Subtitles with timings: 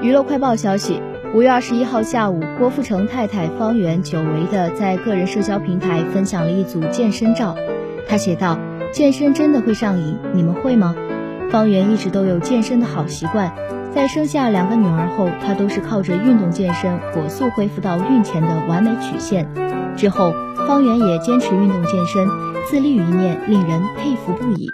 [0.00, 1.00] 娱乐快报消息
[1.34, 7.56] 五月二十一号下午郭富城太太方媛久违的在个人社交平台分享了一组健身照。
[8.06, 8.58] 他写道
[8.92, 10.94] 健身真的会上瘾你们会吗？
[11.50, 13.52] 方媛一直都有健身的好习惯
[13.94, 19.48] 在生下两个女儿后她都是靠着运动健身火速恢复到孕前的完美曲线。
[19.96, 20.34] 之后
[20.66, 22.28] 方媛也坚持运动健身
[22.68, 24.68] 自律一面令人佩服不已。